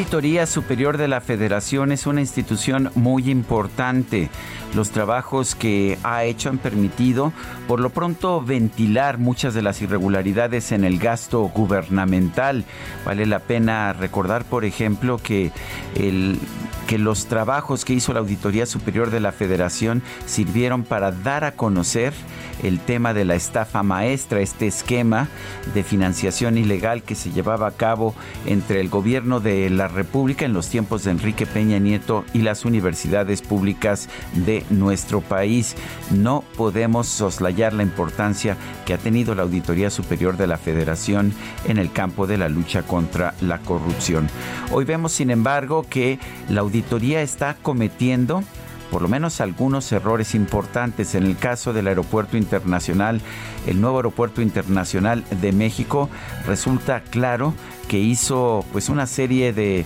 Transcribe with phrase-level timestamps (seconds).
[0.00, 4.30] Auditoría Superior de la Federación es una institución muy importante.
[4.74, 7.34] Los trabajos que ha hecho han permitido,
[7.68, 12.64] por lo pronto, ventilar muchas de las irregularidades en el gasto gubernamental.
[13.04, 15.52] Vale la pena recordar, por ejemplo, que,
[15.94, 16.38] el,
[16.86, 21.52] que los trabajos que hizo la Auditoría Superior de la Federación sirvieron para dar a
[21.52, 22.14] conocer
[22.62, 25.28] el tema de la estafa maestra, este esquema
[25.74, 28.14] de financiación ilegal que se llevaba a cabo
[28.46, 32.64] entre el gobierno de la República en los tiempos de Enrique Peña Nieto y las
[32.64, 35.76] universidades públicas de nuestro país.
[36.10, 41.34] No podemos soslayar la importancia que ha tenido la Auditoría Superior de la Federación
[41.66, 44.28] en el campo de la lucha contra la corrupción.
[44.72, 48.42] Hoy vemos, sin embargo, que la auditoría está cometiendo
[48.90, 51.14] por lo menos algunos errores importantes.
[51.14, 53.20] En el caso del aeropuerto internacional,
[53.66, 56.08] el nuevo aeropuerto internacional de México,
[56.46, 57.54] resulta claro
[57.88, 59.84] que hizo pues una serie de,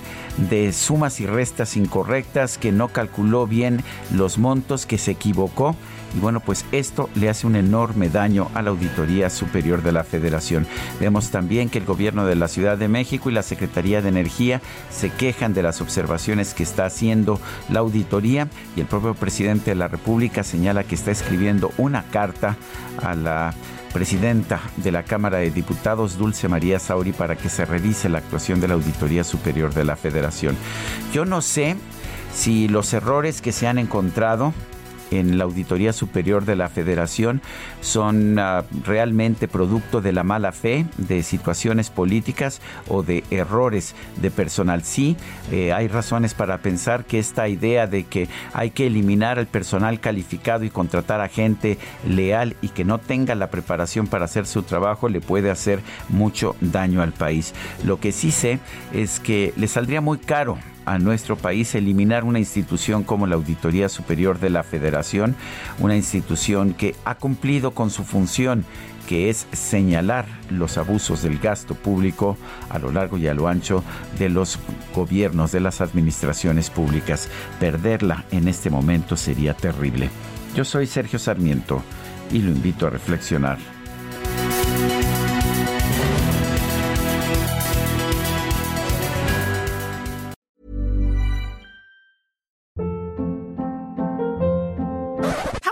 [0.50, 5.74] de, sumas y restas incorrectas, que no calculó bien los montos, que se equivocó.
[6.14, 10.04] Y bueno, pues esto le hace un enorme daño a la Auditoría Superior de la
[10.04, 10.66] Federación.
[11.00, 14.60] Vemos también que el gobierno de la Ciudad de México y la Secretaría de Energía
[14.90, 19.74] se quejan de las observaciones que está haciendo la auditoría y el propio presidente de
[19.74, 22.56] la República señala que está escribiendo una carta
[23.02, 23.52] a la
[23.92, 28.60] presidenta de la Cámara de Diputados, Dulce María Sauri, para que se revise la actuación
[28.60, 30.56] de la Auditoría Superior de la Federación.
[31.12, 31.76] Yo no sé
[32.32, 34.54] si los errores que se han encontrado
[35.18, 37.40] en la Auditoría Superior de la Federación
[37.80, 44.30] son uh, realmente producto de la mala fe, de situaciones políticas o de errores de
[44.30, 44.82] personal.
[44.84, 45.16] Sí,
[45.52, 50.00] eh, hay razones para pensar que esta idea de que hay que eliminar al personal
[50.00, 54.62] calificado y contratar a gente leal y que no tenga la preparación para hacer su
[54.62, 57.54] trabajo le puede hacer mucho daño al país.
[57.84, 58.58] Lo que sí sé
[58.92, 63.88] es que le saldría muy caro a nuestro país eliminar una institución como la Auditoría
[63.88, 65.36] Superior de la Federación,
[65.78, 68.64] una institución que ha cumplido con su función
[69.04, 72.36] que es señalar los abusos del gasto público
[72.70, 73.84] a lo largo y a lo ancho
[74.18, 74.58] de los
[74.94, 77.28] gobiernos, de las administraciones públicas.
[77.60, 80.10] Perderla en este momento sería terrible.
[80.54, 81.82] Yo soy Sergio Sarmiento
[82.32, 83.73] y lo invito a reflexionar.